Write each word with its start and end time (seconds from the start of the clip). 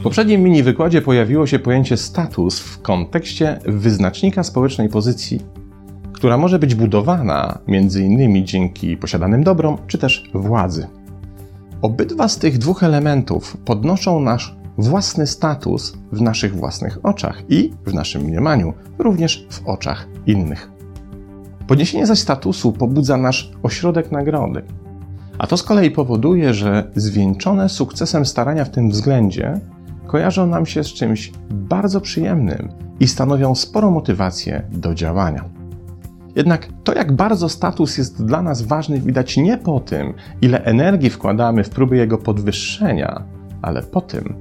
W 0.00 0.02
poprzednim 0.02 0.42
mini 0.42 0.62
wykładzie 0.62 1.02
pojawiło 1.02 1.46
się 1.46 1.58
pojęcie 1.58 1.96
status 1.96 2.60
w 2.60 2.82
kontekście 2.82 3.58
wyznacznika 3.66 4.42
społecznej 4.42 4.88
pozycji, 4.88 5.40
która 6.12 6.38
może 6.38 6.58
być 6.58 6.74
budowana 6.74 7.58
m.in. 7.68 8.46
dzięki 8.46 8.96
posiadanym 8.96 9.44
dobrom 9.44 9.78
czy 9.86 9.98
też 9.98 10.30
władzy. 10.34 10.86
Obydwa 11.82 12.28
z 12.28 12.38
tych 12.38 12.58
dwóch 12.58 12.82
elementów 12.82 13.56
podnoszą 13.56 14.20
nasz 14.20 14.56
własny 14.78 15.26
status 15.26 15.96
w 16.12 16.20
naszych 16.20 16.56
własnych 16.56 16.98
oczach 17.02 17.42
i 17.48 17.72
w 17.86 17.94
naszym 17.94 18.22
mniemaniu, 18.22 18.74
również 18.98 19.46
w 19.50 19.68
oczach 19.68 20.15
innych. 20.26 20.70
Podniesienie 21.66 22.06
zaś 22.06 22.18
statusu 22.18 22.72
pobudza 22.72 23.16
nasz 23.16 23.50
ośrodek 23.62 24.12
nagrody, 24.12 24.62
a 25.38 25.46
to 25.46 25.56
z 25.56 25.62
kolei 25.62 25.90
powoduje, 25.90 26.54
że 26.54 26.90
zwieńczone 26.96 27.68
sukcesem 27.68 28.26
starania 28.26 28.64
w 28.64 28.70
tym 28.70 28.90
względzie 28.90 29.60
kojarzą 30.06 30.46
nam 30.46 30.66
się 30.66 30.84
z 30.84 30.86
czymś 30.86 31.32
bardzo 31.50 32.00
przyjemnym 32.00 32.68
i 33.00 33.08
stanowią 33.08 33.54
sporą 33.54 33.90
motywację 33.90 34.62
do 34.72 34.94
działania. 34.94 35.44
Jednak 36.36 36.68
to, 36.84 36.94
jak 36.94 37.12
bardzo 37.12 37.48
status 37.48 37.98
jest 37.98 38.24
dla 38.24 38.42
nas 38.42 38.62
ważny, 38.62 39.00
widać 39.00 39.36
nie 39.36 39.58
po 39.58 39.80
tym, 39.80 40.14
ile 40.42 40.64
energii 40.64 41.10
wkładamy 41.10 41.64
w 41.64 41.70
próby 41.70 41.96
jego 41.96 42.18
podwyższenia, 42.18 43.22
ale 43.62 43.82
po 43.82 44.00
tym, 44.00 44.34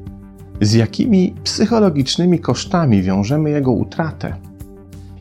z 0.62 0.73
jakimi 0.73 1.36
psychologicznymi 1.44 2.40
kosztami 2.40 3.02
wiążemy 3.02 3.50
jego 3.50 3.72
utratę. 3.72 4.36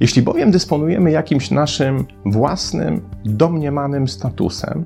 Jeśli 0.01 0.23
bowiem 0.23 0.51
dysponujemy 0.51 1.11
jakimś 1.11 1.51
naszym 1.51 2.05
własnym, 2.25 3.01
domniemanym 3.25 4.09
statusem, 4.09 4.85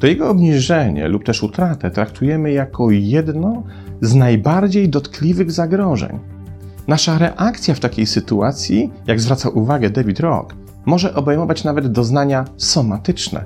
to 0.00 0.06
jego 0.06 0.30
obniżenie 0.30 1.08
lub 1.08 1.24
też 1.24 1.42
utratę 1.42 1.90
traktujemy 1.90 2.52
jako 2.52 2.90
jedno 2.90 3.62
z 4.00 4.14
najbardziej 4.14 4.88
dotkliwych 4.88 5.52
zagrożeń. 5.52 6.18
Nasza 6.88 7.18
reakcja 7.18 7.74
w 7.74 7.80
takiej 7.80 8.06
sytuacji, 8.06 8.92
jak 9.06 9.20
zwraca 9.20 9.48
uwagę 9.48 9.90
David 9.90 10.20
Rock, 10.20 10.54
może 10.86 11.14
obejmować 11.14 11.64
nawet 11.64 11.92
doznania 11.92 12.44
somatyczne, 12.56 13.44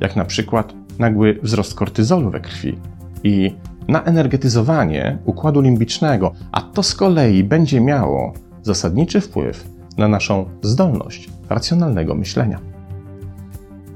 jak 0.00 0.16
na 0.16 0.24
przykład 0.24 0.74
nagły 0.98 1.38
wzrost 1.42 1.74
kortyzolu 1.74 2.30
we 2.30 2.40
krwi 2.40 2.78
i 3.24 3.54
naenergetyzowanie 3.88 5.18
układu 5.24 5.60
limbicznego, 5.60 6.32
a 6.52 6.60
to 6.60 6.82
z 6.82 6.94
kolei 6.94 7.44
będzie 7.44 7.80
miało 7.80 8.32
zasadniczy 8.62 9.20
wpływ 9.20 9.75
na 9.96 10.08
naszą 10.08 10.46
zdolność 10.62 11.28
racjonalnego 11.48 12.14
myślenia. 12.14 12.60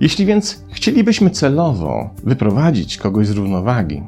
Jeśli 0.01 0.27
więc 0.27 0.65
chcielibyśmy 0.73 1.31
celowo 1.31 2.11
wyprowadzić 2.25 2.97
kogoś 2.97 3.27
z 3.27 3.31
równowagi, 3.31 4.03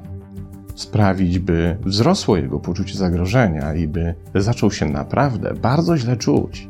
sprawić, 0.75 1.39
by 1.39 1.77
wzrosło 1.81 2.37
jego 2.37 2.61
poczucie 2.61 2.99
zagrożenia 2.99 3.75
i 3.75 3.89
by 3.89 4.15
zaczął 4.34 4.71
się 4.71 4.87
naprawdę 4.87 5.55
bardzo 5.62 5.97
źle 5.97 6.17
czuć, 6.17 6.69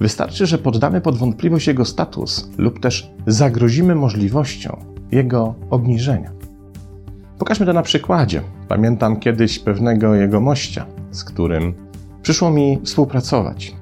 wystarczy, 0.00 0.46
że 0.46 0.58
poddamy 0.58 1.00
pod 1.00 1.16
wątpliwość 1.16 1.66
jego 1.66 1.84
status 1.84 2.50
lub 2.58 2.80
też 2.80 3.10
zagrozimy 3.26 3.94
możliwością 3.94 4.76
jego 5.12 5.54
obniżenia. 5.70 6.30
Pokażmy 7.38 7.66
to 7.66 7.72
na 7.72 7.82
przykładzie. 7.82 8.42
Pamiętam 8.68 9.20
kiedyś 9.20 9.58
pewnego 9.58 10.14
jego 10.14 10.40
mościa, 10.40 10.86
z 11.10 11.24
którym 11.24 11.74
przyszło 12.22 12.50
mi 12.50 12.80
współpracować. 12.84 13.76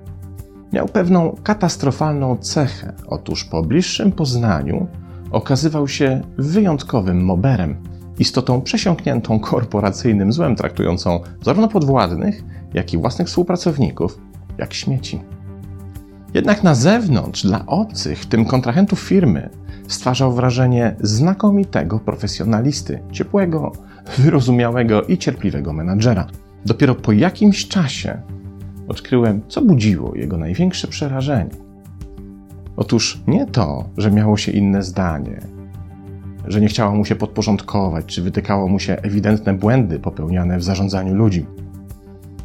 Miał 0.73 0.89
pewną 0.89 1.37
katastrofalną 1.43 2.37
cechę. 2.37 2.93
Otóż 3.07 3.45
po 3.45 3.63
bliższym 3.63 4.13
poznaniu 4.13 4.87
okazywał 5.31 5.89
się 5.89 6.21
wyjątkowym 6.39 7.25
moberem, 7.25 7.77
istotą 8.19 8.61
przesiąkniętą 8.61 9.41
korporacyjnym 9.41 10.33
złem, 10.33 10.57
traktującą 10.57 11.21
zarówno 11.43 11.69
podwładnych, 11.69 12.45
jak 12.75 12.93
i 12.93 12.99
własnych 12.99 13.29
współpracowników 13.29 14.19
jak 14.59 14.75
śmieci. 14.75 15.21
Jednak 16.35 16.63
na 16.63 16.75
zewnątrz, 16.75 17.43
dla 17.43 17.67
obcych, 17.67 18.21
w 18.21 18.27
tym 18.27 18.45
kontrahentów 18.45 19.01
firmy, 19.01 19.51
stwarzał 19.89 20.33
wrażenie 20.33 20.97
znakomitego 21.01 21.99
profesjonalisty, 21.99 23.03
ciepłego, 23.13 23.73
wyrozumiałego 24.19 25.03
i 25.03 25.19
cierpliwego 25.19 25.73
menadżera. 25.73 26.27
Dopiero 26.67 26.95
po 26.95 27.13
jakimś 27.13 27.69
czasie 27.69 28.23
odkryłem, 28.89 29.41
co 29.49 29.63
budziło 29.63 30.15
jego 30.15 30.37
największe 30.37 30.89
przerażenie. 30.89 31.51
Otóż 32.77 33.21
nie 33.27 33.47
to, 33.47 33.85
że 33.97 34.11
miało 34.11 34.37
się 34.37 34.53
inne 34.53 34.83
zdanie, 34.83 35.41
że 36.47 36.61
nie 36.61 36.69
chciało 36.69 36.95
mu 36.95 37.05
się 37.05 37.15
podporządkować, 37.15 38.07
czy 38.07 38.23
wytykało 38.23 38.69
mu 38.69 38.79
się 38.79 38.97
ewidentne 38.97 39.55
błędy 39.55 39.99
popełniane 39.99 40.59
w 40.59 40.65
zarządzaniu 40.65 41.15
ludźmi. 41.15 41.47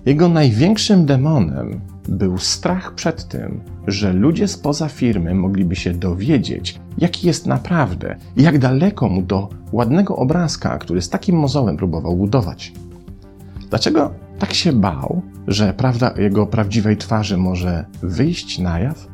Jego 0.06 0.30
największym 0.30 1.06
demonem 1.06 1.82
był 2.10 2.38
strach 2.38 2.96
przed 2.96 3.28
tym, 3.28 3.60
że 3.88 4.14
ludzie 4.14 4.48
spoza 4.48 4.90
firmy 4.90 5.36
mogliby 5.36 5.76
się 5.76 5.94
dowiedzieć, 5.94 6.80
jaki 6.98 7.28
jest 7.28 7.48
naprawdę 7.48 8.16
i 8.38 8.44
jak 8.44 8.60
daleko 8.60 9.10
mu 9.10 9.22
do 9.22 9.50
ładnego 9.72 10.16
obrazka, 10.16 10.78
który 10.78 11.02
z 11.02 11.10
takim 11.10 11.36
mozołem 11.36 11.78
próbował 11.78 12.16
budować. 12.16 12.74
Dlaczego 13.70 14.14
tak 14.42 14.54
się 14.54 14.74
bał, 14.74 15.22
że 15.48 15.74
prawda 15.74 16.14
jego 16.18 16.48
prawdziwej 16.48 16.98
twarzy 16.98 17.38
może 17.38 17.86
wyjść 18.02 18.60
na 18.60 18.80
jaw? 18.80 19.08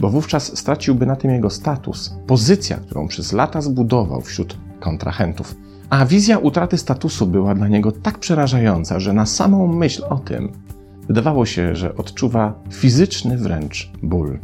Bo 0.00 0.10
wówczas 0.10 0.58
straciłby 0.58 1.06
na 1.06 1.16
tym 1.16 1.30
jego 1.30 1.50
status, 1.50 2.14
pozycja, 2.26 2.76
którą 2.76 3.08
przez 3.08 3.32
lata 3.32 3.60
zbudował 3.60 4.20
wśród 4.20 4.58
kontrahentów. 4.80 5.54
A 5.90 6.06
wizja 6.06 6.38
utraty 6.38 6.78
statusu 6.78 7.26
była 7.26 7.54
dla 7.54 7.68
niego 7.68 7.92
tak 7.92 8.18
przerażająca, 8.18 9.00
że 9.00 9.12
na 9.12 9.26
samą 9.26 9.66
myśl 9.66 10.04
o 10.08 10.18
tym 10.18 10.52
wydawało 11.08 11.46
się, 11.46 11.74
że 11.76 11.96
odczuwa 11.96 12.54
fizyczny 12.70 13.38
wręcz 13.38 13.92
ból. 14.02 14.38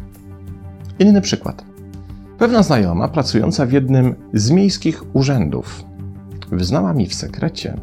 Inny 0.99 1.21
przykład. 1.21 1.65
Pewna 2.39 2.63
znajoma, 2.63 3.09
pracująca 3.09 3.67
w 3.67 3.73
jednym 3.73 4.15
z 4.35 4.51
miejskich 4.51 5.17
urzędów, 5.17 5.85
wyznała 6.51 6.93
mi 6.93 7.07
w 7.07 7.15
sekrecie, 7.15 7.77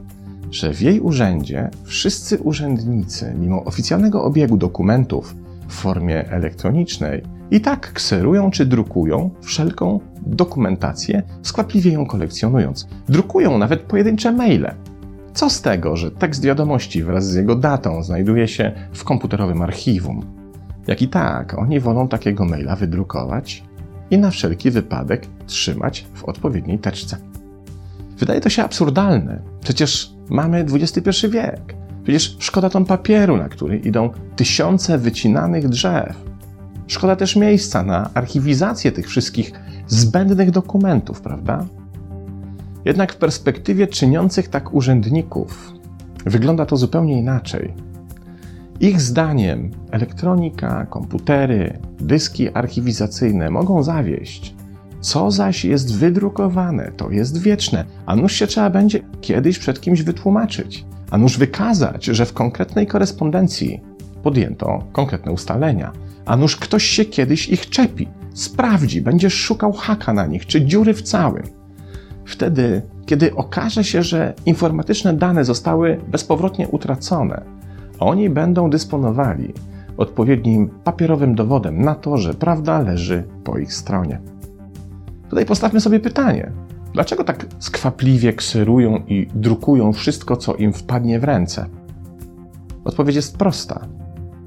że 0.52 0.74
w 0.74 0.82
jej 0.82 1.00
urzędzie 1.00 1.70
wszyscy 1.84 2.38
urzędnicy, 2.38 3.34
mimo 3.40 3.64
oficjalnego 3.64 4.24
obiegu 4.24 4.58
dokumentów 4.58 5.36
w 5.68 5.74
formie 5.74 6.30
elektronicznej, 6.30 7.24
i 7.52 7.62
tak 7.62 7.94
kserują 7.94 8.52
czy 8.52 8.66
drukują 8.66 9.30
wszelką 9.42 10.00
dokumentację, 10.26 11.24
skwapliwie 11.42 11.92
ją 11.92 12.06
kolekcjonując. 12.06 12.88
Drukują 13.10 13.58
nawet 13.58 13.82
pojedyncze 13.82 14.32
maile. 14.32 14.72
Co 15.34 15.50
z 15.50 15.62
tego, 15.62 15.98
że 15.98 16.12
tekst 16.12 16.44
wiadomości 16.44 17.04
wraz 17.04 17.28
z 17.28 17.36
jego 17.36 17.56
datą 17.56 18.04
znajduje 18.04 18.48
się 18.48 18.72
w 18.94 19.04
komputerowym 19.04 19.62
archiwum? 19.62 20.26
Jak 20.88 21.02
i 21.02 21.08
tak, 21.08 21.60
oni 21.60 21.80
wolą 21.80 22.08
takiego 22.08 22.46
maila 22.46 22.76
wydrukować 22.76 23.64
i 24.12 24.18
na 24.18 24.32
wszelki 24.32 24.72
wypadek 24.72 25.28
trzymać 25.46 26.06
w 26.14 26.24
odpowiedniej 26.24 26.80
teczce. 26.80 27.18
Wydaje 28.18 28.42
to 28.42 28.50
się 28.50 28.64
absurdalne. 28.64 29.40
Przecież 29.62 30.15
mamy 30.30 30.66
XXI 30.74 31.28
wiek. 31.30 31.76
Przecież 32.04 32.38
szkoda 32.40 32.70
ton 32.70 32.86
papieru, 32.86 33.38
na 33.38 33.50
który 33.50 33.78
idą 33.78 34.10
tysiące 34.36 34.98
wycinanych 34.98 35.70
drzew. 35.70 36.16
Szkoda 36.88 37.16
też 37.16 37.36
miejsca 37.36 37.84
na 37.84 38.10
archiwizację 38.14 38.92
tych 38.92 39.08
wszystkich 39.08 39.52
zbędnych 39.88 40.52
dokumentów, 40.52 41.22
prawda? 41.22 41.66
Jednak 42.86 43.14
w 43.14 43.18
perspektywie 43.18 43.88
czyniących 43.88 44.48
tak 44.48 44.74
urzędników 44.74 45.74
wygląda 46.26 46.66
to 46.66 46.78
zupełnie 46.78 47.20
inaczej. 47.20 47.74
Ich 48.80 49.02
zdaniem 49.02 49.72
elektronika, 49.92 50.86
komputery, 50.86 51.80
dyski 52.00 52.50
archiwizacyjne 52.54 53.50
mogą 53.50 53.84
zawieść. 53.84 54.56
Co 55.06 55.32
zaś 55.32 55.66
jest 55.66 55.98
wydrukowane, 55.98 56.92
to 56.98 57.10
jest 57.10 57.42
wieczne, 57.42 57.86
a 58.06 58.16
nuż 58.16 58.34
się 58.34 58.48
trzeba 58.48 58.70
będzie 58.70 59.00
kiedyś 59.22 59.60
przed 59.60 59.82
kimś 59.82 60.02
wytłumaczyć, 60.02 60.86
a 61.12 61.18
nuż 61.18 61.38
wykazać, 61.38 62.06
że 62.06 62.26
w 62.26 62.34
konkretnej 62.34 62.88
korespondencji 62.88 63.82
podjęto 64.24 64.84
konkretne 64.92 65.32
ustalenia, 65.32 65.92
a 66.26 66.38
nuż 66.38 66.58
ktoś 66.58 66.84
się 66.84 67.06
kiedyś 67.06 67.50
ich 67.50 67.70
czepi, 67.70 68.08
sprawdzi, 68.34 69.02
będzie 69.02 69.30
szukał 69.30 69.74
haka 69.74 70.14
na 70.14 70.26
nich 70.26 70.46
czy 70.46 70.66
dziury 70.66 70.94
w 70.94 71.02
całym. 71.02 71.44
Wtedy, 72.26 72.82
kiedy 73.06 73.36
okaże 73.36 73.84
się, 73.84 74.04
że 74.04 74.34
informatyczne 74.46 75.14
dane 75.14 75.46
zostały 75.46 76.02
bezpowrotnie 76.08 76.68
utracone, 76.68 77.42
oni 78.00 78.30
będą 78.30 78.70
dysponowali 78.70 79.54
odpowiednim 79.98 80.70
papierowym 80.84 81.36
dowodem 81.36 81.82
na 81.82 81.96
to, 81.96 82.18
że 82.18 82.34
prawda 82.34 82.82
leży 82.82 83.24
po 83.44 83.58
ich 83.58 83.74
stronie. 83.74 84.35
Tutaj 85.30 85.46
postawmy 85.46 85.82
sobie 85.82 86.00
pytanie: 86.00 86.52
dlaczego 86.94 87.24
tak 87.24 87.46
skwapliwie 87.60 88.34
kserują 88.34 88.98
i 89.08 89.28
drukują 89.36 89.94
wszystko, 89.94 90.38
co 90.38 90.56
im 90.56 90.74
wpadnie 90.74 91.20
w 91.20 91.24
ręce? 91.24 91.66
Odpowiedź 92.84 93.16
jest 93.16 93.38
prosta. 93.38 93.88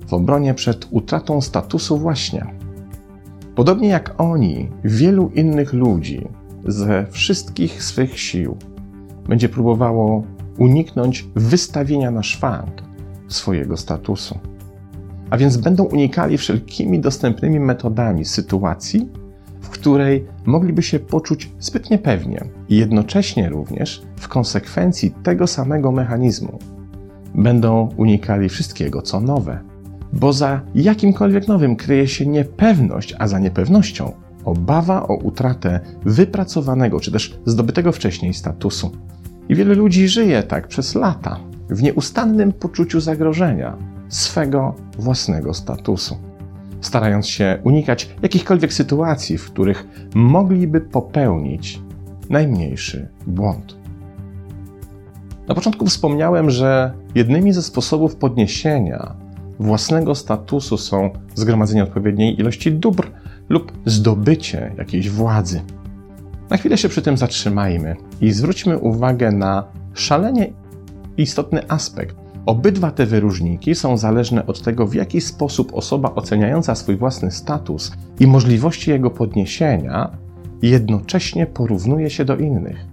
W 0.07 0.15
obronie 0.15 0.55
przed 0.55 0.89
utratą 0.91 1.41
statusu 1.41 1.99
właśnie. 1.99 2.47
Podobnie 3.55 3.89
jak 3.89 4.15
oni, 4.19 4.71
wielu 4.85 5.31
innych 5.35 5.73
ludzi 5.73 6.29
ze 6.67 7.07
wszystkich 7.11 7.83
swych 7.83 8.21
sił 8.21 8.57
będzie 9.29 9.49
próbowało 9.49 10.23
uniknąć 10.59 11.27
wystawienia 11.35 12.11
na 12.11 12.23
szwank 12.23 12.71
swojego 13.29 13.77
statusu. 13.77 14.39
A 15.31 15.37
więc 15.37 15.57
będą 15.57 15.85
unikali 15.85 16.39
wszelkimi 16.39 17.01
dostępnymi 17.01 17.61
metodami 17.61 18.25
sytuacji, 18.25 19.09
w 19.61 19.69
której 19.69 20.27
mogliby 20.47 20.83
się 20.83 20.99
poczuć 20.99 21.51
zbyt 21.59 21.91
niepewnie 21.91 22.45
i 22.69 22.77
jednocześnie 22.77 23.49
również 23.49 24.03
w 24.17 24.29
konsekwencji 24.29 25.11
tego 25.11 25.47
samego 25.47 25.93
mechanizmu 25.93 26.59
będą 27.35 27.89
unikali 27.97 28.49
wszystkiego, 28.49 29.03
co 29.03 29.21
nowe. 29.21 29.61
Bo 30.13 30.33
za 30.33 30.61
jakimkolwiek 30.75 31.49
nowym 31.49 31.77
kryje 31.77 32.09
się 32.09 32.27
niepewność, 32.27 33.15
a 33.19 33.29
za 33.29 33.39
niepewnością 33.39 34.13
obawa 34.45 35.09
o 35.09 35.15
utratę 35.17 35.81
wypracowanego 36.05 37.01
czy 37.01 37.13
też 37.13 37.39
zdobytego 37.47 37.93
wcześniej 37.93 38.35
statusu. 38.35 38.91
I 39.49 39.55
wiele 39.55 39.75
ludzi 39.75 40.09
żyje 40.09 40.43
tak 40.43 40.69
przez 40.69 40.95
lata, 40.95 41.41
w 41.71 41.83
nieustannym 41.83 42.53
poczuciu 42.53 43.01
zagrożenia 43.01 43.77
swego 44.09 44.75
własnego 44.99 45.55
statusu, 45.55 46.17
starając 46.81 47.29
się 47.29 47.59
unikać 47.65 48.09
jakichkolwiek 48.23 48.73
sytuacji, 48.73 49.39
w 49.39 49.51
których 49.51 50.09
mogliby 50.15 50.81
popełnić 50.81 51.81
najmniejszy 52.31 53.09
błąd. 53.27 53.77
Na 55.49 55.55
początku 55.55 55.87
wspomniałem, 55.87 56.51
że 56.51 56.93
jednymi 57.15 57.53
ze 57.53 57.63
sposobów 57.63 58.17
podniesienia 58.17 59.15
własnego 59.59 60.15
statusu 60.15 60.77
są 60.77 61.11
zgromadzenie 61.35 61.83
odpowiedniej 61.83 62.41
ilości 62.41 62.73
dóbr 62.73 63.11
lub 63.49 63.73
zdobycie 63.87 64.75
jakiejś 64.79 65.11
władzy. 65.11 65.61
Na 66.51 66.57
chwilę 66.57 66.79
się 66.79 66.89
przy 66.89 67.03
tym 67.03 67.17
zatrzymajmy 67.17 67.97
i 68.21 68.33
zwróćmy 68.33 68.79
uwagę 68.79 69.33
na 69.33 69.65
szalenie 69.95 70.53
istotny 71.17 71.71
aspekt. 71.71 72.17
Obydwa 72.47 72.91
te 72.91 73.07
wyróżniki 73.07 73.75
są 73.75 73.97
zależne 73.97 74.47
od 74.47 74.63
tego, 74.63 74.87
w 74.87 74.95
jaki 74.95 75.21
sposób 75.21 75.75
osoba 75.75 76.15
oceniająca 76.15 76.75
swój 76.75 76.97
własny 76.97 77.31
status 77.31 77.93
i 78.21 78.27
możliwości 78.27 78.91
jego 78.91 79.11
podniesienia 79.11 80.11
jednocześnie 80.63 81.47
porównuje 81.47 82.11
się 82.11 82.25
do 82.25 82.37
innych. 82.37 82.87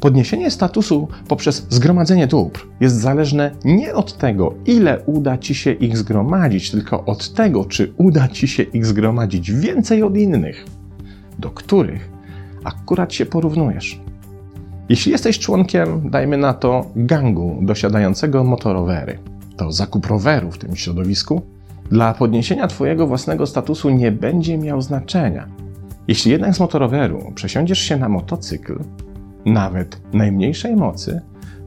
Podniesienie 0.00 0.50
statusu 0.50 1.08
poprzez 1.28 1.66
zgromadzenie 1.70 2.26
dóbr 2.26 2.66
jest 2.80 2.96
zależne 2.96 3.50
nie 3.64 3.94
od 3.94 4.18
tego, 4.18 4.54
ile 4.66 5.00
uda 5.06 5.38
ci 5.38 5.54
się 5.54 5.72
ich 5.72 5.98
zgromadzić, 5.98 6.70
tylko 6.70 7.04
od 7.04 7.34
tego, 7.34 7.64
czy 7.64 7.92
uda 7.96 8.28
ci 8.28 8.48
się 8.48 8.62
ich 8.62 8.86
zgromadzić 8.86 9.52
więcej 9.52 10.02
od 10.02 10.16
innych, 10.16 10.66
do 11.38 11.50
których 11.50 12.10
akurat 12.64 13.12
się 13.12 13.26
porównujesz. 13.26 14.00
Jeśli 14.88 15.12
jesteś 15.12 15.38
członkiem, 15.38 16.10
dajmy 16.10 16.36
na 16.36 16.54
to, 16.54 16.86
gangu 16.96 17.58
dosiadającego 17.62 18.44
motorowery, 18.44 19.18
to 19.56 19.72
zakup 19.72 20.06
roweru 20.06 20.50
w 20.50 20.58
tym 20.58 20.76
środowisku 20.76 21.42
dla 21.90 22.14
podniesienia 22.14 22.66
Twojego 22.66 23.06
własnego 23.06 23.46
statusu 23.46 23.90
nie 23.90 24.12
będzie 24.12 24.58
miał 24.58 24.82
znaczenia. 24.82 25.48
Jeśli 26.08 26.32
jednak 26.32 26.54
z 26.54 26.60
motoroweru 26.60 27.32
przesiądziesz 27.34 27.78
się 27.78 27.96
na 27.96 28.08
motocykl, 28.08 28.78
nawet 29.44 30.00
najmniejszej 30.12 30.76
mocy, 30.76 31.20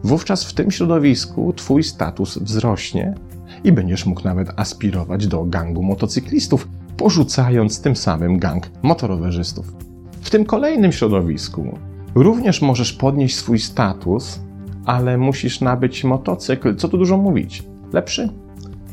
wówczas 0.04 0.44
w 0.44 0.54
tym 0.54 0.72
środowisku 0.72 1.54
Twój 1.54 1.84
status 1.84 2.38
wzrośnie 2.38 3.16
i 3.64 3.72
będziesz 3.72 4.06
mógł 4.06 4.24
nawet 4.24 4.50
aspirować 4.56 5.28
do 5.28 5.44
gangu 5.44 5.84
motocyklistów, 5.84 6.68
porzucając 6.98 7.82
tym 7.82 7.96
samym 7.96 8.40
gang 8.40 8.70
motorowerzystów. 8.82 9.74
W 10.22 10.30
tym 10.30 10.46
kolejnym 10.46 10.92
środowisku 10.92 11.78
również 12.16 12.62
możesz 12.62 12.94
podnieść 12.94 13.36
swój 13.36 13.60
status, 13.60 14.40
ale 14.86 15.18
musisz 15.18 15.62
nabyć 15.62 16.04
motocykl, 16.04 16.76
co 16.76 16.88
tu 16.88 16.98
dużo 16.98 17.18
mówić, 17.18 17.64
lepszy, 17.94 18.30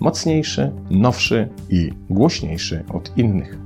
mocniejszy, 0.00 0.72
nowszy 0.90 1.48
i 1.70 1.90
głośniejszy 2.10 2.84
od 2.92 3.18
innych. 3.18 3.58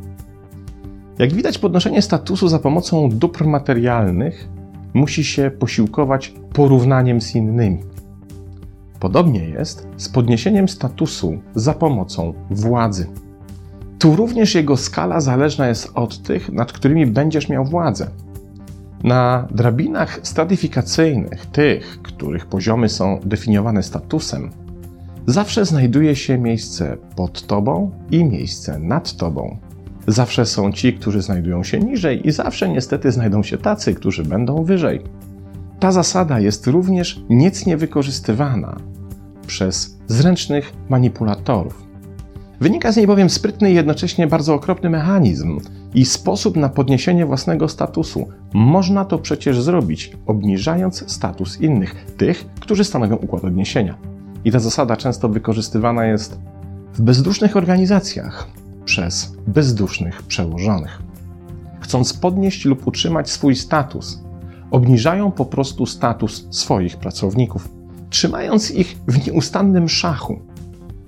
Jak 1.19 1.33
widać, 1.33 1.59
podnoszenie 1.59 2.03
statusu 2.03 2.49
za 2.49 2.59
pomocą 2.59 3.09
dóbr 3.09 3.45
materialnych 3.45 4.49
musi 4.95 5.25
się 5.25 5.51
posiłkować 5.59 6.35
porównaniem 6.53 7.21
z 7.21 7.35
innymi. 7.35 7.79
Podobnie 9.01 9.45
jest 9.45 9.89
z 9.97 10.09
podniesieniem 10.09 10.69
statusu 10.69 11.39
za 11.55 11.75
pomocą 11.75 12.35
władzy. 12.51 13.07
Tu 13.99 14.17
również 14.17 14.55
jego 14.55 14.77
skala 14.77 15.21
zależna 15.21 15.69
jest 15.69 15.91
od 15.95 16.23
tych, 16.23 16.53
nad 16.53 16.73
którymi 16.73 17.07
będziesz 17.07 17.49
miał 17.49 17.65
władzę. 17.65 18.11
Na 19.05 19.49
drabinach 19.51 20.21
stratyfikacyjnych, 20.23 21.47
tych, 21.47 22.03
których 22.03 22.47
poziomy 22.47 22.89
są 22.89 23.21
definiowane 23.25 23.83
statusem, 23.83 24.51
zawsze 25.27 25.65
znajduje 25.65 26.17
się 26.17 26.39
miejsce 26.39 26.97
pod 27.17 27.47
tobą 27.47 27.91
i 28.11 28.25
miejsce 28.25 28.79
nad 28.79 29.17
tobą. 29.17 29.59
Zawsze 30.07 30.47
są 30.47 30.73
ci, 30.73 30.93
którzy 30.93 31.23
znajdują 31.23 31.65
się 31.65 31.79
niżej, 31.79 32.29
i 32.29 32.33
zawsze 32.33 32.69
niestety 32.69 33.13
znajdą 33.13 33.43
się 33.43 33.59
tacy, 33.59 33.95
którzy 33.95 34.25
będą 34.25 34.65
wyżej. 34.65 35.01
Ta 35.81 35.93
zasada 35.93 36.41
jest 36.41 36.67
również 36.67 37.21
niecnie 37.31 37.77
wykorzystywana 37.77 38.77
przez 39.47 39.99
zręcznych 40.07 40.73
manipulatorów. 40.89 41.92
Wynika 42.63 42.93
z 42.93 42.97
niej 42.97 43.07
bowiem 43.07 43.31
sprytny 43.31 43.73
i 43.73 43.75
jednocześnie 43.75 44.27
bardzo 44.27 44.55
okropny 44.55 44.91
mechanizm 44.91 45.61
i 45.95 46.05
sposób 46.05 46.57
na 46.57 46.69
podniesienie 46.69 47.27
własnego 47.27 47.69
statusu. 47.69 48.29
Można 48.53 49.05
to 49.05 49.19
przecież 49.19 49.61
zrobić, 49.61 50.17
obniżając 50.27 51.13
status 51.13 51.61
innych, 51.61 52.07
tych, 52.17 52.47
którzy 52.61 52.85
stanowią 52.85 53.17
układ 53.17 53.45
odniesienia. 53.45 53.95
I 54.45 54.53
ta 54.53 54.59
zasada 54.59 54.97
często 54.97 55.29
wykorzystywana 55.29 56.05
jest 56.05 56.39
w 56.95 57.01
bezdusznych 57.01 57.57
organizacjach 57.57 58.49
przez 58.85 59.37
bezdusznych 59.47 60.23
przełożonych. 60.23 61.03
Chcąc 61.81 62.13
podnieść 62.13 62.65
lub 62.65 62.87
utrzymać 62.87 63.31
swój 63.31 63.57
status, 63.57 64.23
obniżają 64.71 65.31
po 65.31 65.45
prostu 65.45 65.87
status 65.87 66.47
swoich 66.51 66.97
pracowników, 66.97 67.69
trzymając 68.11 68.71
ich 68.71 68.97
w 69.09 69.27
nieustannym 69.27 69.89
szachu 69.89 70.52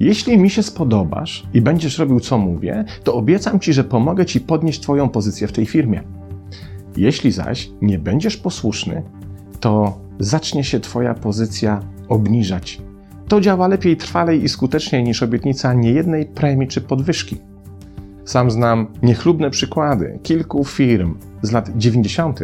jeśli 0.01 0.39
mi 0.39 0.51
się 0.51 0.63
spodobasz 0.63 1.47
i 1.55 1.61
będziesz 1.61 1.99
robił 1.99 2.21
co 2.21 2.39
mówię, 2.39 2.85
to 3.05 3.15
obiecam 3.15 3.61
ci, 3.61 3.73
że 3.73 3.85
pomogę 3.85 4.27
ci 4.27 4.41
podnieść 4.41 4.81
Twoją 4.81 5.09
pozycję 5.09 5.49
w 5.49 5.53
tej 5.53 5.67
firmie. 5.67 6.03
Jeśli 6.97 7.33
zaś 7.33 7.71
nie 7.83 7.99
będziesz 7.99 8.37
posłuszny, 8.37 9.03
to 9.61 9.99
zacznie 10.19 10.65
się 10.65 10.81
Twoja 10.81 11.15
pozycja 11.15 11.81
obniżać. 12.09 12.81
To 13.29 13.41
działa 13.41 13.69
lepiej, 13.69 13.97
trwalej 13.97 14.45
i 14.45 14.49
skuteczniej 14.49 15.05
niż 15.05 15.23
obietnica 15.23 15.75
niejednej 15.75 16.27
premii 16.27 16.69
czy 16.69 16.81
podwyżki. 16.81 17.37
Sam 18.25 18.51
znam 18.51 18.87
niechlubne 19.03 19.51
przykłady 19.51 20.19
kilku 20.23 20.65
firm 20.65 21.15
z 21.43 21.53
lat 21.53 21.71
90., 21.77 22.41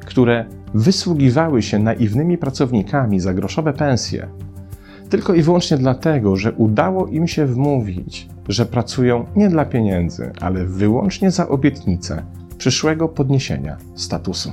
które 0.00 0.44
wysługiwały 0.74 1.62
się 1.62 1.78
naiwnymi 1.78 2.38
pracownikami 2.38 3.20
za 3.20 3.34
groszowe 3.34 3.72
pensje 3.72 4.28
tylko 5.08 5.34
i 5.34 5.42
wyłącznie 5.42 5.76
dlatego, 5.76 6.36
że 6.36 6.52
udało 6.52 7.06
im 7.06 7.28
się 7.28 7.46
wmówić, 7.46 8.28
że 8.48 8.66
pracują 8.66 9.24
nie 9.36 9.48
dla 9.48 9.64
pieniędzy, 9.64 10.32
ale 10.40 10.64
wyłącznie 10.64 11.30
za 11.30 11.48
obietnicę 11.48 12.22
przyszłego 12.58 13.08
podniesienia 13.08 13.76
statusu. 13.94 14.52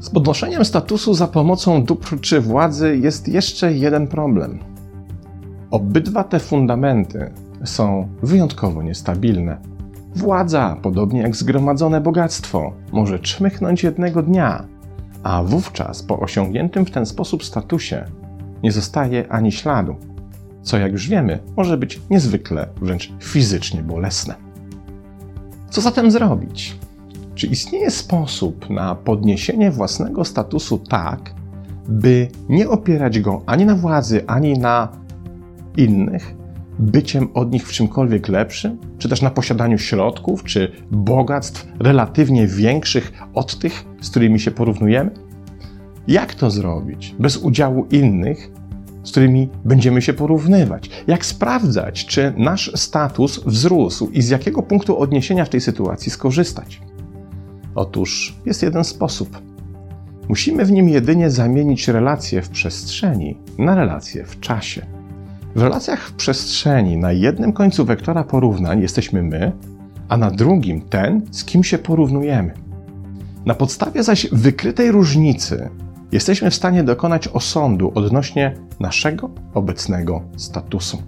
Z 0.00 0.10
podnoszeniem 0.10 0.64
statusu 0.64 1.14
za 1.14 1.26
pomocą 1.26 1.84
dóbr 1.84 2.20
czy 2.20 2.40
władzy 2.40 2.98
jest 3.02 3.28
jeszcze 3.28 3.72
jeden 3.72 4.06
problem. 4.06 4.58
Obydwa 5.70 6.24
te 6.24 6.40
fundamenty 6.40 7.30
są 7.64 8.08
wyjątkowo 8.22 8.82
niestabilne. 8.82 9.58
Władza, 10.16 10.76
podobnie 10.82 11.20
jak 11.20 11.36
zgromadzone 11.36 12.00
bogactwo, 12.00 12.72
może 12.92 13.18
czmychnąć 13.18 13.82
jednego 13.82 14.22
dnia, 14.22 14.64
a 15.24 15.42
wówczas 15.42 16.02
po 16.02 16.20
osiągniętym 16.20 16.86
w 16.86 16.90
ten 16.90 17.06
sposób 17.06 17.44
statusie 17.44 18.04
nie 18.62 18.72
zostaje 18.72 19.32
ani 19.32 19.52
śladu, 19.52 19.96
co 20.62 20.78
jak 20.78 20.92
już 20.92 21.08
wiemy 21.08 21.38
może 21.56 21.78
być 21.78 22.00
niezwykle, 22.10 22.68
wręcz 22.80 23.12
fizycznie 23.20 23.82
bolesne. 23.82 24.34
Co 25.70 25.80
zatem 25.80 26.10
zrobić? 26.10 26.78
Czy 27.34 27.46
istnieje 27.46 27.90
sposób 27.90 28.70
na 28.70 28.94
podniesienie 28.94 29.70
własnego 29.70 30.24
statusu 30.24 30.78
tak, 30.78 31.34
by 31.88 32.28
nie 32.48 32.68
opierać 32.68 33.20
go 33.20 33.42
ani 33.46 33.64
na 33.64 33.74
władzy, 33.74 34.24
ani 34.26 34.58
na 34.58 34.88
innych, 35.76 36.34
byciem 36.78 37.28
od 37.34 37.52
nich 37.52 37.68
w 37.68 37.72
czymkolwiek 37.72 38.28
lepszym, 38.28 38.78
czy 38.98 39.08
też 39.08 39.22
na 39.22 39.30
posiadaniu 39.30 39.78
środków, 39.78 40.44
czy 40.44 40.72
bogactw 40.90 41.66
relatywnie 41.80 42.46
większych 42.46 43.12
od 43.34 43.58
tych, 43.58 43.84
z 44.00 44.10
którymi 44.10 44.40
się 44.40 44.50
porównujemy? 44.50 45.10
Jak 46.08 46.34
to 46.34 46.50
zrobić 46.50 47.14
bez 47.18 47.36
udziału 47.36 47.86
innych 47.90 48.50
z 49.04 49.10
którymi 49.10 49.48
będziemy 49.64 50.02
się 50.02 50.12
porównywać. 50.12 50.90
Jak 51.06 51.26
sprawdzać, 51.26 52.06
czy 52.06 52.32
nasz 52.36 52.70
status 52.74 53.44
wzrósł 53.44 54.10
i 54.10 54.22
z 54.22 54.28
jakiego 54.28 54.62
punktu 54.62 54.98
odniesienia 54.98 55.44
w 55.44 55.48
tej 55.48 55.60
sytuacji 55.60 56.10
skorzystać? 56.10 56.80
Otóż 57.74 58.36
jest 58.46 58.62
jeden 58.62 58.84
sposób. 58.84 59.42
Musimy 60.28 60.64
w 60.64 60.72
nim 60.72 60.88
jedynie 60.88 61.30
zamienić 61.30 61.88
relacje 61.88 62.42
w 62.42 62.48
przestrzeni 62.48 63.38
na 63.58 63.74
relacje 63.74 64.24
w 64.24 64.40
czasie. 64.40 64.86
W 65.54 65.62
relacjach 65.62 66.08
w 66.08 66.12
przestrzeni 66.12 66.96
na 66.96 67.12
jednym 67.12 67.52
końcu 67.52 67.84
wektora 67.84 68.24
porównań 68.24 68.80
jesteśmy 68.80 69.22
my, 69.22 69.52
a 70.08 70.16
na 70.16 70.30
drugim 70.30 70.80
ten, 70.80 71.22
z 71.30 71.44
kim 71.44 71.64
się 71.64 71.78
porównujemy. 71.78 72.54
Na 73.46 73.54
podstawie 73.54 74.02
zaś 74.02 74.26
wykrytej 74.32 74.90
różnicy 74.90 75.68
jesteśmy 76.12 76.50
w 76.50 76.54
stanie 76.54 76.84
dokonać 76.84 77.28
osądu 77.28 77.92
odnośnie 77.94 78.54
naszego 78.80 79.30
obecnego 79.54 80.22
statusu. 80.36 81.02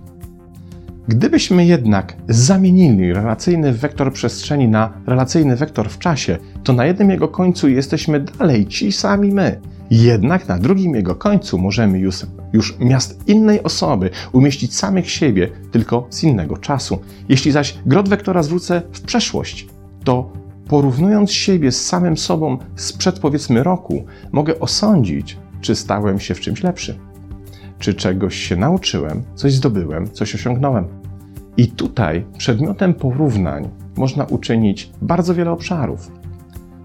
Gdybyśmy 1.09 1.67
jednak 1.67 2.17
zamienili 2.29 3.13
relacyjny 3.13 3.73
wektor 3.73 4.13
przestrzeni 4.13 4.69
na 4.69 4.93
relacyjny 5.07 5.57
wektor 5.57 5.91
w 5.91 5.99
czasie, 5.99 6.39
to 6.65 6.73
na 6.73 6.87
jednym 6.87 7.11
jego 7.11 7.29
końcu 7.29 7.69
jesteśmy 7.69 8.21
dalej 8.21 8.67
ci 8.67 8.93
sami 8.93 9.33
my. 9.33 9.61
Jednak 9.91 10.49
na 10.49 10.59
drugim 10.59 10.95
jego 10.95 11.15
końcu 11.15 11.59
możemy 11.59 11.99
już, 11.99 12.27
już 12.53 12.79
miast 12.79 13.29
innej 13.29 13.63
osoby 13.63 14.11
umieścić 14.33 14.75
samych 14.75 15.11
siebie, 15.11 15.49
tylko 15.73 16.07
z 16.11 16.23
innego 16.23 16.57
czasu. 16.57 16.99
Jeśli 17.29 17.53
zaś 17.53 17.79
grot 17.87 18.09
wektora 18.09 18.43
zwrócę 18.43 18.83
w 18.93 19.01
przeszłość, 19.01 19.67
to 20.05 20.33
porównując 20.69 21.33
siebie 21.33 21.73
z 21.73 21.87
samym 21.87 22.17
sobą 22.17 22.59
sprzed 22.77 23.19
powiedzmy 23.19 23.63
roku, 23.63 24.05
mogę 24.33 24.61
osądzić, 24.61 25.37
czy 25.61 25.75
stałem 25.75 26.21
się 26.21 26.35
w 26.35 26.41
czymś 26.41 26.63
lepszy, 26.63 26.99
czy 27.79 27.95
czegoś 27.95 28.37
się 28.37 28.57
nauczyłem, 28.57 29.23
coś 29.35 29.55
zdobyłem, 29.55 30.11
coś 30.11 30.35
osiągnąłem. 30.35 30.87
I 31.57 31.69
tutaj 31.69 32.25
przedmiotem 32.39 32.95
porównań 32.95 33.69
można 33.97 34.25
uczynić 34.25 34.91
bardzo 35.03 35.35
wiele 35.35 35.51
obszarów. 35.51 36.13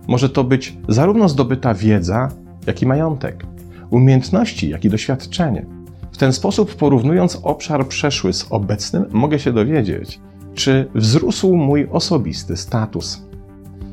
Może 0.07 0.29
to 0.29 0.43
być 0.43 0.77
zarówno 0.89 1.29
zdobyta 1.29 1.73
wiedza, 1.73 2.29
jak 2.67 2.81
i 2.81 2.85
majątek, 2.85 3.45
umiejętności, 3.89 4.69
jak 4.69 4.85
i 4.85 4.89
doświadczenie. 4.89 5.65
W 6.11 6.17
ten 6.17 6.33
sposób, 6.33 6.75
porównując 6.75 7.39
obszar 7.43 7.87
przeszły 7.87 8.33
z 8.33 8.47
obecnym, 8.49 9.05
mogę 9.11 9.39
się 9.39 9.53
dowiedzieć, 9.53 10.19
czy 10.53 10.89
wzrósł 10.95 11.55
mój 11.55 11.87
osobisty 11.91 12.57
status. 12.57 13.21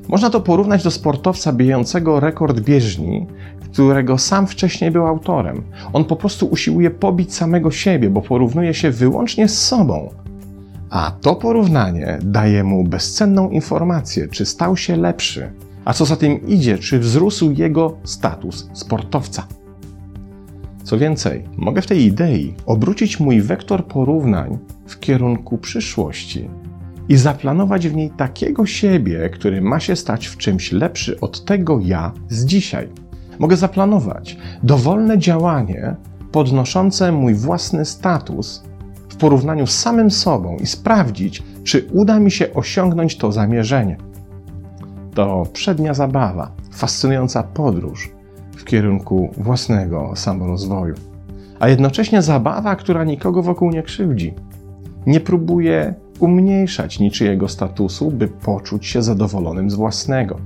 Można 0.08 0.30
to 0.30 0.40
porównać 0.40 0.84
do 0.84 0.90
sportowca 0.90 1.52
bijącego 1.52 2.20
rekord 2.20 2.60
bieżni, 2.60 3.26
którego 3.72 4.18
sam 4.18 4.46
wcześniej 4.46 4.90
był 4.90 5.06
autorem. 5.06 5.62
On 5.92 6.04
po 6.04 6.16
prostu 6.16 6.46
usiłuje 6.46 6.90
pobić 6.90 7.34
samego 7.34 7.70
siebie, 7.70 8.10
bo 8.10 8.22
porównuje 8.22 8.74
się 8.74 8.90
wyłącznie 8.90 9.48
z 9.48 9.66
sobą. 9.66 10.10
A 10.90 11.10
to 11.20 11.34
porównanie 11.34 12.18
daje 12.22 12.64
mu 12.64 12.84
bezcenną 12.84 13.50
informację, 13.50 14.28
czy 14.28 14.46
stał 14.46 14.76
się 14.76 14.96
lepszy, 14.96 15.52
a 15.88 15.92
co 15.92 16.04
za 16.04 16.16
tym 16.16 16.48
idzie, 16.48 16.78
czy 16.78 16.98
wzrósł 16.98 17.50
jego 17.50 17.96
status 18.04 18.70
sportowca. 18.72 19.46
Co 20.84 20.98
więcej, 20.98 21.44
mogę 21.56 21.82
w 21.82 21.86
tej 21.86 22.04
idei 22.04 22.54
obrócić 22.66 23.20
mój 23.20 23.42
wektor 23.42 23.86
porównań 23.86 24.58
w 24.86 25.00
kierunku 25.00 25.58
przyszłości 25.58 26.48
i 27.08 27.16
zaplanować 27.16 27.88
w 27.88 27.96
niej 27.96 28.10
takiego 28.10 28.66
siebie, 28.66 29.30
który 29.30 29.60
ma 29.60 29.80
się 29.80 29.96
stać 29.96 30.26
w 30.26 30.36
czymś 30.36 30.72
lepszy 30.72 31.20
od 31.20 31.44
tego 31.44 31.80
ja 31.82 32.12
z 32.28 32.44
dzisiaj. 32.44 32.88
Mogę 33.38 33.56
zaplanować 33.56 34.36
dowolne 34.62 35.18
działanie 35.18 35.96
podnoszące 36.32 37.12
mój 37.12 37.34
własny 37.34 37.84
status 37.84 38.62
w 39.08 39.16
porównaniu 39.16 39.66
z 39.66 39.78
samym 39.78 40.10
sobą 40.10 40.56
i 40.56 40.66
sprawdzić, 40.66 41.42
czy 41.64 41.86
uda 41.92 42.20
mi 42.20 42.30
się 42.30 42.54
osiągnąć 42.54 43.16
to 43.16 43.32
zamierzenie. 43.32 44.07
To 45.18 45.46
przednia 45.52 45.94
zabawa, 45.94 46.50
fascynująca 46.72 47.42
podróż 47.42 48.10
w 48.56 48.64
kierunku 48.64 49.30
własnego 49.36 50.12
samorozwoju, 50.14 50.94
a 51.60 51.68
jednocześnie 51.68 52.22
zabawa, 52.22 52.76
która 52.76 53.04
nikogo 53.04 53.42
wokół 53.42 53.70
nie 53.70 53.82
krzywdzi. 53.82 54.34
Nie 55.06 55.20
próbuje 55.20 55.94
umniejszać 56.18 57.00
niczyjego 57.00 57.48
statusu, 57.48 58.10
by 58.10 58.28
poczuć 58.28 58.86
się 58.86 59.02
zadowolonym 59.02 59.70
z 59.70 59.74
własnego. 59.74 60.38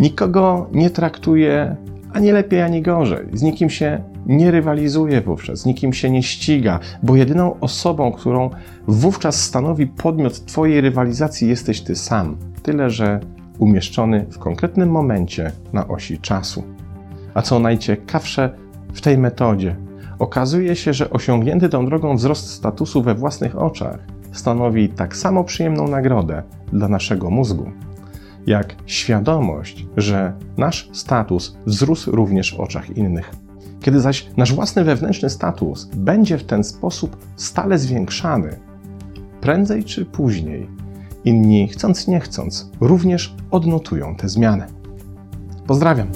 Nikogo 0.00 0.66
nie 0.72 0.90
traktuje 0.90 1.76
ani 2.12 2.32
lepiej, 2.32 2.62
ani 2.62 2.82
gorzej. 2.82 3.26
Z 3.32 3.42
nikim 3.42 3.70
się 3.70 4.04
nie 4.26 4.50
rywalizuje 4.50 5.20
wówczas, 5.20 5.58
z 5.58 5.66
nikim 5.66 5.92
się 5.92 6.10
nie 6.10 6.22
ściga, 6.22 6.80
bo 7.02 7.16
jedyną 7.16 7.60
osobą, 7.60 8.12
którą 8.12 8.50
wówczas 8.88 9.42
stanowi 9.42 9.86
podmiot 9.86 10.44
Twojej 10.44 10.80
rywalizacji, 10.80 11.48
jesteś 11.48 11.80
Ty 11.80 11.96
sam. 11.96 12.36
Tyle, 12.62 12.90
że 12.90 13.20
umieszczony 13.58 14.26
w 14.30 14.38
konkretnym 14.38 14.90
momencie 14.90 15.52
na 15.72 15.88
osi 15.88 16.18
czasu. 16.18 16.62
A 17.34 17.42
co 17.42 17.58
najciekawsze 17.58 18.50
w 18.94 19.00
tej 19.00 19.18
metodzie, 19.18 19.76
okazuje 20.18 20.76
się, 20.76 20.92
że 20.92 21.10
osiągnięty 21.10 21.68
tą 21.68 21.86
drogą 21.86 22.16
wzrost 22.16 22.50
statusu 22.50 23.02
we 23.02 23.14
własnych 23.14 23.58
oczach 23.58 23.98
stanowi 24.32 24.88
tak 24.88 25.16
samo 25.16 25.44
przyjemną 25.44 25.88
nagrodę 25.88 26.42
dla 26.72 26.88
naszego 26.88 27.30
mózgu, 27.30 27.70
jak 28.46 28.74
świadomość, 28.86 29.86
że 29.96 30.32
nasz 30.56 30.90
status 30.92 31.56
wzrósł 31.66 32.10
również 32.10 32.56
w 32.56 32.60
oczach 32.60 32.96
innych. 32.96 33.30
Kiedy 33.80 34.00
zaś 34.00 34.28
nasz 34.36 34.54
własny 34.54 34.84
wewnętrzny 34.84 35.30
status 35.30 35.84
będzie 35.96 36.38
w 36.38 36.44
ten 36.44 36.64
sposób 36.64 37.16
stale 37.36 37.78
zwiększany, 37.78 38.58
prędzej 39.40 39.84
czy 39.84 40.04
później 40.04 40.68
inni, 41.26 41.68
chcąc 41.68 42.08
nie 42.08 42.20
chcąc, 42.20 42.70
również 42.80 43.34
odnotują 43.50 44.16
te 44.16 44.28
zmiany. 44.28 44.66
Pozdrawiam. 45.66 46.08